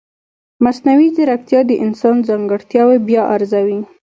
[0.63, 3.79] مصنوعي ځیرکتیا د انسان ځانګړتیاوې بیا ارزوي.